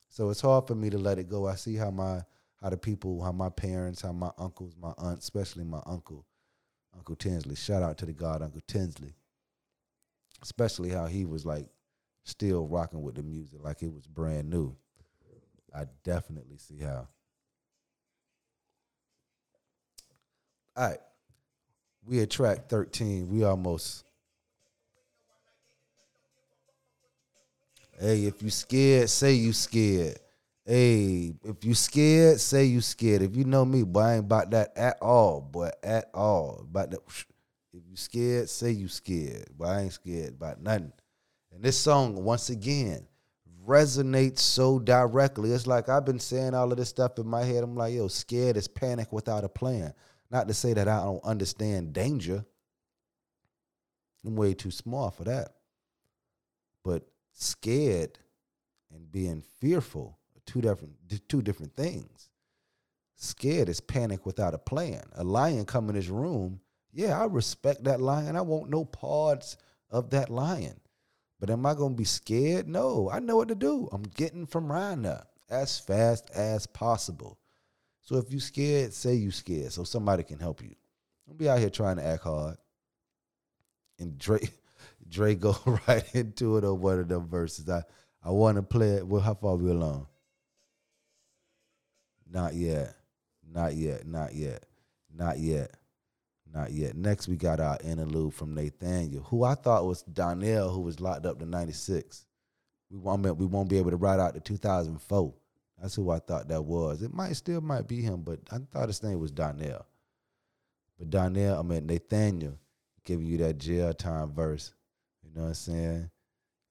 [0.10, 1.48] So it's hard for me to let it go.
[1.48, 2.24] I see how my
[2.62, 6.26] how the people, how my parents, how my uncles, my aunt, especially my uncle,
[6.96, 7.56] Uncle Tinsley.
[7.56, 9.14] Shout out to the God, Uncle Tinsley.
[10.42, 11.68] Especially how he was like
[12.26, 14.76] still rocking with the music like it was brand new.
[15.74, 17.08] I definitely see how.
[20.76, 21.00] All right.
[22.06, 23.30] We at track 13.
[23.30, 24.06] We almost
[28.00, 30.20] Hey, if you scared, say you scared.
[30.66, 33.22] Hey, if you scared, say you scared.
[33.22, 36.66] If you know me, boy, I ain't about that at all, boy, at all.
[36.70, 37.00] About that.
[37.74, 39.50] If you scared, say you scared.
[39.58, 40.94] But I ain't scared about nothing.
[41.52, 43.06] And this song, once again,
[43.68, 45.52] resonates so directly.
[45.52, 47.64] It's like I've been saying all of this stuff in my head.
[47.64, 49.94] I'm like, yo, scared is panic without a plan.
[50.32, 52.46] Not to say that I don't understand danger.
[54.26, 55.56] I'm way too small for that.
[57.42, 58.20] Scared
[58.94, 60.96] and being fearful are two different
[61.30, 62.30] two different things.
[63.16, 65.04] Scared is panic without a plan.
[65.16, 66.60] A lion come in his room,
[66.92, 68.36] yeah, I respect that lion.
[68.36, 69.56] I want no parts
[69.90, 70.82] of that lion.
[71.40, 72.68] But am I gonna be scared?
[72.68, 73.88] No, I know what to do.
[73.94, 77.40] I'm getting from there as fast as possible.
[78.02, 80.76] So if you scared, say you scared, so somebody can help you.
[81.26, 82.58] Don't be out here trying to act hard.
[83.98, 84.52] And Drake,
[85.10, 85.56] Dre go
[85.88, 87.70] right into it on one of them verses.
[87.70, 87.84] I,
[88.24, 89.08] I want to play it.
[89.08, 90.08] Well, how far we along?
[92.32, 92.96] Not yet.
[93.52, 94.06] Not yet.
[94.06, 94.66] Not yet.
[95.14, 95.76] Not yet.
[96.52, 96.96] Not yet.
[96.96, 101.26] Next, we got our interlude from Nathaniel, who I thought was Donnell, who was locked
[101.26, 102.26] up to 96.
[102.90, 105.34] We won't, we won't be able to ride out to 2004.
[105.82, 107.02] That's who I thought that was.
[107.02, 109.86] It might still might be him, but I thought his name was Donnell.
[110.98, 112.58] But Donnell, I mean Nathaniel,
[113.06, 114.74] giving you that jail time verse.
[115.30, 116.10] You know what I'm saying?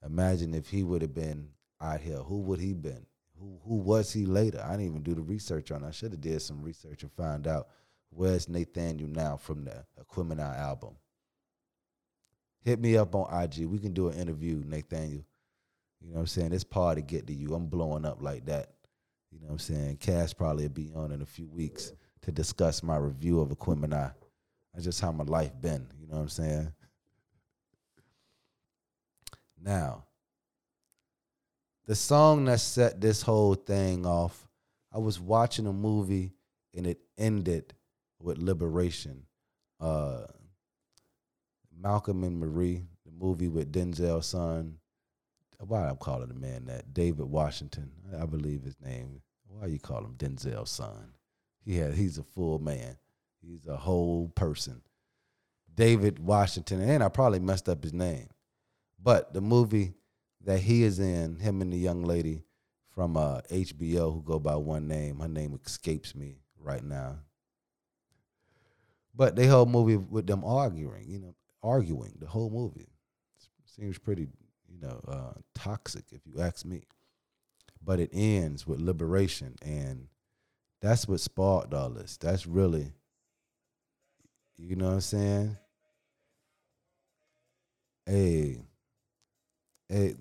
[0.05, 1.49] Imagine if he would have been
[1.81, 2.17] out here.
[2.17, 3.07] Who would he been?
[3.39, 4.61] Who who was he later?
[4.65, 5.85] I didn't even do the research on.
[5.85, 5.89] It.
[5.89, 7.69] I should have did some research and find out
[8.11, 10.97] where's Nathaniel now from the Aquemini album.
[12.63, 13.67] Hit me up on IG.
[13.67, 15.25] We can do an interview, Nathaniel.
[16.01, 16.53] You know what I'm saying?
[16.53, 17.55] It's part to get to you.
[17.55, 18.73] I'm blowing up like that.
[19.31, 19.97] You know what I'm saying?
[19.99, 21.93] Cass probably will be on in a few weeks
[22.23, 24.13] to discuss my review of Aquemini.
[24.73, 25.87] That's just how my life been.
[26.01, 26.73] You know what I'm saying?
[29.63, 30.05] Now,
[31.87, 34.49] the song that set this whole thing off,
[34.93, 36.33] I was watching a movie
[36.75, 37.75] and it ended
[38.21, 39.25] with Liberation.
[39.81, 40.25] Uh,
[41.81, 44.79] Malcolm and Marie, the movie with Denzel's son.
[45.61, 46.95] Why I'm calling the man that?
[46.95, 47.91] David Washington,
[48.21, 49.23] I believe his name.
[49.47, 51.13] Why you call him Denzel's son?
[51.65, 52.97] He had, he's a full man.
[53.41, 54.83] He's a whole person.
[55.75, 58.29] David Washington, and I probably messed up his name.
[59.03, 59.95] But the movie
[60.45, 62.43] that he is in, him and the young lady
[62.91, 67.19] from uh, HBO who go by one name, her name escapes me right now.
[69.15, 72.89] But the whole movie with them arguing, you know, arguing the whole movie
[73.65, 74.29] seems pretty,
[74.69, 76.83] you know, uh, toxic if you ask me.
[77.85, 80.09] But it ends with liberation, and
[80.81, 82.17] that's what sparked all this.
[82.17, 82.93] That's really,
[84.57, 85.57] you know what I'm saying?
[88.05, 88.61] Hey,
[89.89, 90.17] it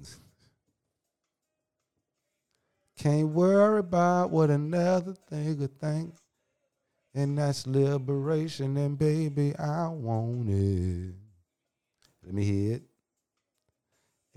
[2.97, 6.15] can't worry about what another thing could think.
[7.13, 11.13] And that's liberation, and baby, I want it.
[12.23, 12.83] Let me hear it.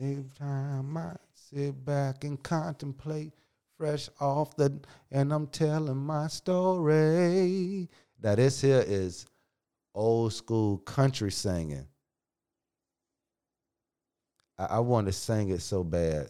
[0.00, 3.32] Every time I sit back and contemplate,
[3.76, 7.88] fresh off the, and I'm telling my story.
[8.22, 9.26] Now, this here is
[9.94, 11.86] old school country singing.
[14.60, 16.28] I, I want to sing it so bad.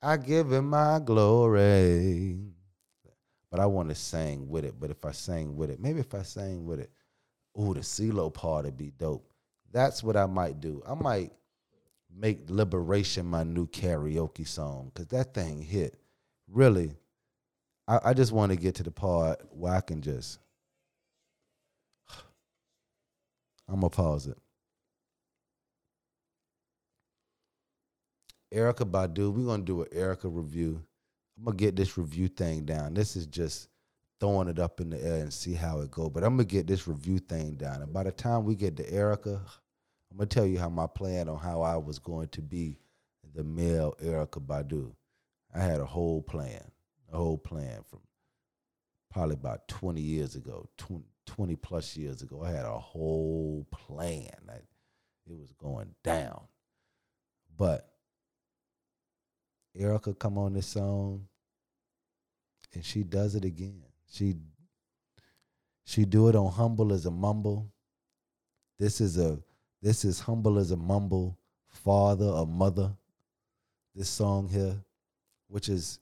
[0.00, 2.38] I give him my glory.
[3.50, 4.74] But I want to sing with it.
[4.78, 6.90] But if I sing with it, maybe if I sang with it,
[7.56, 9.28] oh, the CeeLo part would be dope.
[9.72, 10.82] That's what I might do.
[10.86, 11.32] I might
[12.16, 15.96] make Liberation my new karaoke song because that thing hit.
[16.48, 16.94] Really,
[17.88, 20.38] I, I just want to get to the part where I can just.
[23.68, 24.36] I'm going to pause it.
[28.54, 30.80] Erykah Badu, we're gonna do an Erykah review.
[31.36, 32.94] I'm gonna get this review thing down.
[32.94, 33.68] This is just
[34.20, 36.08] throwing it up in the air and see how it go.
[36.08, 37.82] But I'm gonna get this review thing down.
[37.82, 39.40] And by the time we get to Erykah,
[40.10, 42.78] I'm gonna tell you how my plan on how I was going to be
[43.34, 44.94] the male Erykah Badu.
[45.52, 46.70] I had a whole plan,
[47.12, 48.00] a whole plan from
[49.10, 52.42] probably about 20 years ago, 20, 20 plus years ago.
[52.44, 54.30] I had a whole plan.
[54.46, 54.62] that
[55.26, 56.42] it was going down.
[57.56, 57.93] But
[59.78, 61.26] Erykah come on this song
[62.74, 63.82] and she does it again.
[64.12, 64.36] She
[65.84, 67.70] she do it on humble as a mumble.
[68.78, 69.38] This is a
[69.82, 72.92] this is humble as a mumble, father or mother.
[73.94, 74.76] This song here,
[75.48, 75.98] which is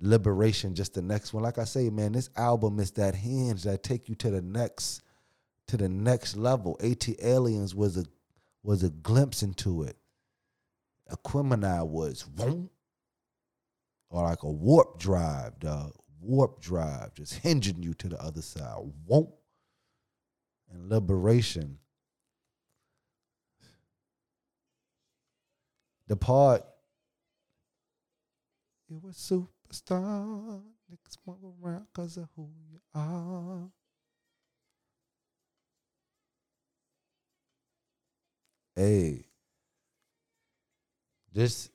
[0.00, 1.42] liberation, just the next one.
[1.42, 5.02] Like I say, man, this album is that hinge that take you to the next
[5.68, 6.76] to the next level.
[6.80, 8.04] ATLiens was a
[8.62, 9.96] was a glimpse into it.
[11.10, 12.22] Aquemini was
[14.10, 15.92] or like a warp drive, dog.
[16.20, 18.76] Warp drive, just hinging you to the other side.
[19.06, 19.30] Won't
[20.70, 21.78] and liberation.
[26.06, 26.64] The part
[28.88, 33.70] you a superstar, niggas walk around cause of who you are.
[38.74, 39.26] Hey,
[41.32, 41.68] this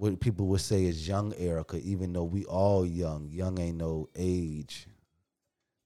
[0.00, 3.28] what people would say is young Erykah, even though we all young.
[3.30, 4.86] Young ain't no age.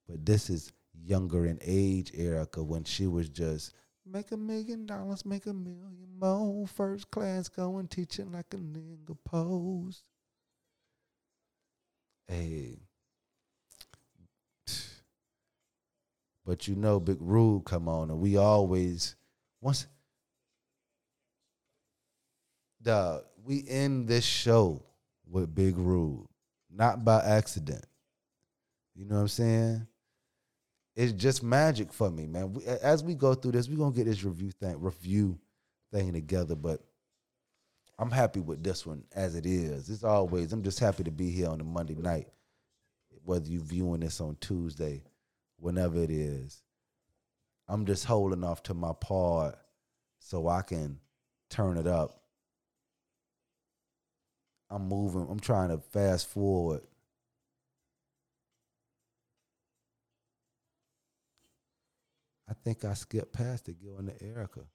[0.09, 0.73] But this is
[1.05, 3.75] younger in age Erykah when she was just
[4.07, 6.65] make a million dollars, make a million more.
[6.69, 10.05] First class going teaching like a nigga pose.
[12.29, 12.79] Hey.
[16.47, 19.17] But you know, Big Rube come on, and we always
[19.63, 19.87] once
[22.83, 24.83] the we end this show
[25.31, 26.27] with Big Rube,
[26.71, 27.85] not by accident.
[28.95, 29.87] You know what I'm saying?
[30.97, 32.53] It's just magic for me, man.
[32.53, 35.39] We, as we go through this, we're gonna get this review thing, review
[35.93, 36.55] thing together.
[36.55, 36.81] But
[37.99, 39.91] I'm happy with this one as it is.
[39.91, 40.53] It's always.
[40.53, 42.29] I'm just happy to be here on a Monday night,
[43.25, 45.03] whether you're viewing this on Tuesday,
[45.59, 46.63] whenever it is.
[47.67, 49.57] I'm just holding off to my part
[50.19, 51.01] so I can
[51.51, 52.24] turn it up
[54.75, 55.25] I'm moving.
[55.31, 56.81] I'm trying to fast forward.
[62.49, 64.67] I think I skipped past it going to Erykah.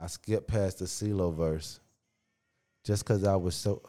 [0.00, 1.80] I skipped past the CeeLo verse
[2.84, 3.82] just because I was so.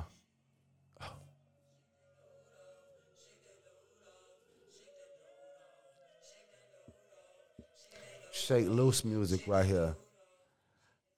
[8.31, 9.95] Shake loose music right here.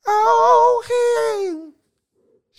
[0.05, 1.30] Oh, he.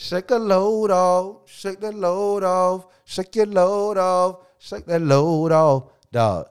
[0.02, 5.52] Shake a load off, shake the load off, shake your load off, shake that load
[5.52, 5.92] off.
[6.10, 6.48] Dog,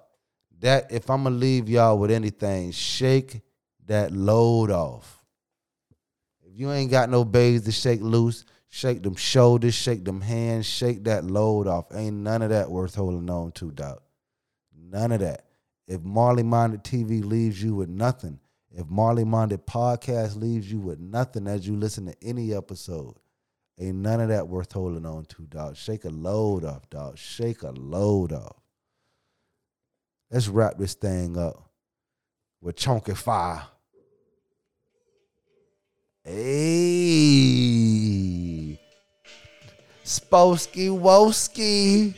[0.61, 3.41] that if I'm gonna leave y'all with anything, shake
[3.87, 5.21] that load off.
[6.45, 10.65] If you ain't got no babes to shake loose, shake them shoulders, shake them hands,
[10.65, 11.93] shake that load off.
[11.93, 13.99] Ain't none of that worth holding on to, dog.
[14.73, 15.43] None of that.
[15.89, 18.39] If Marley Minded TV leaves you with nothing,
[18.71, 23.15] if Marley Minded Podcast leaves you with nothing as you listen to any episode,
[23.81, 25.75] Ain't none of that worth holding on to, dog.
[25.75, 27.17] Shake a load off, dog.
[27.17, 28.57] Shake a load off.
[30.29, 31.67] Let's wrap this thing up
[32.61, 33.63] with Chonkyfire.
[36.23, 36.39] Hey.
[40.05, 42.13] Sposki Woski.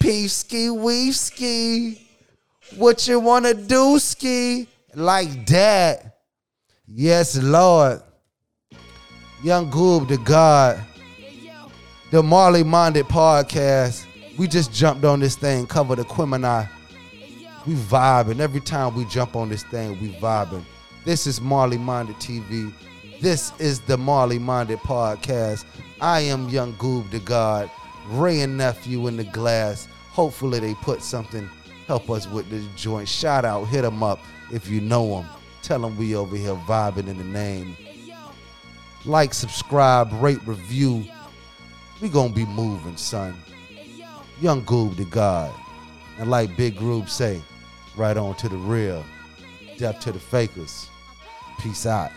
[0.00, 2.00] Peeski Weeski.
[2.76, 4.66] What you wanna do, ski?
[4.96, 6.18] Like that.
[6.88, 8.02] Yes, Lord.
[9.42, 10.82] Young Goob, the God,
[12.10, 14.06] the Marley Minded podcast.
[14.38, 16.66] We just jumped on this thing, covered the Aquemini.
[17.66, 18.40] We vibing.
[18.40, 20.64] Every time we jump on this thing, we vibing.
[21.04, 22.72] This is Marley Minded TV.
[23.20, 25.66] This is the Marley Minded podcast.
[26.00, 27.70] I am Young Goob, the God.
[28.08, 29.86] Wray and Nephew in the glass.
[30.12, 31.46] Hopefully they put something,
[31.86, 33.06] help us with this joint.
[33.06, 34.18] Shout out, hit them up
[34.50, 35.26] if you know them.
[35.62, 37.76] Tell them we over here vibing in the name
[39.06, 41.04] like, subscribe, rate, review.
[42.00, 43.36] We gonna be moving, son.
[44.40, 45.54] Young Goob the God.
[46.18, 47.40] And like Big Rube say,
[47.96, 49.04] right on to the real.
[49.78, 50.88] Death to the fakers.
[51.60, 52.10] Peace out.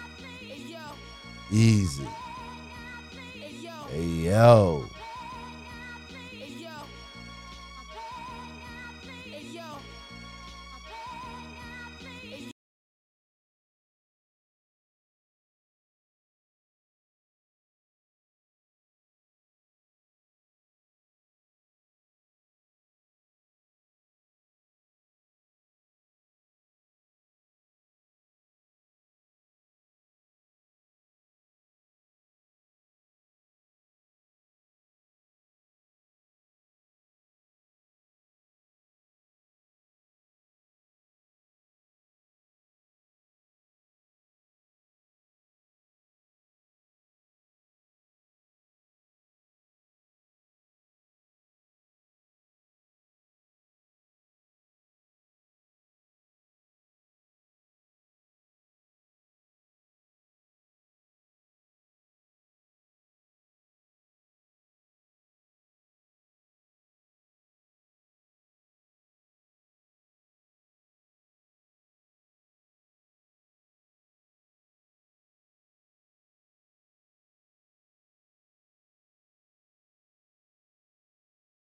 [1.52, 2.08] Easy.
[3.90, 4.86] Hey yo.